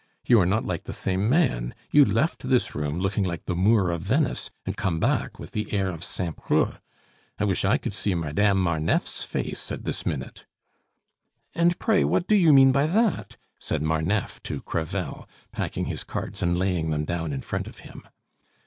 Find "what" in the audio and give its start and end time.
12.03-12.25